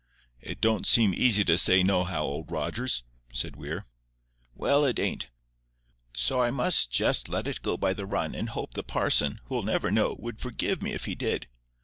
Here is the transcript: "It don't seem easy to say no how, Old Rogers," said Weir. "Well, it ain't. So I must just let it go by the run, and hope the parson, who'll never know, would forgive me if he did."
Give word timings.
"It 0.39 0.59
don't 0.59 0.87
seem 0.87 1.13
easy 1.13 1.43
to 1.45 1.59
say 1.59 1.83
no 1.83 2.03
how, 2.03 2.23
Old 2.23 2.49
Rogers," 2.51 3.03
said 3.31 3.55
Weir. 3.55 3.85
"Well, 4.55 4.83
it 4.83 4.97
ain't. 4.97 5.29
So 6.15 6.41
I 6.41 6.49
must 6.49 6.89
just 6.89 7.29
let 7.29 7.45
it 7.47 7.61
go 7.61 7.77
by 7.77 7.93
the 7.93 8.07
run, 8.07 8.33
and 8.33 8.49
hope 8.49 8.73
the 8.73 8.81
parson, 8.81 9.39
who'll 9.43 9.61
never 9.61 9.91
know, 9.91 10.15
would 10.17 10.39
forgive 10.39 10.81
me 10.81 10.93
if 10.93 11.05
he 11.05 11.13
did." 11.13 11.47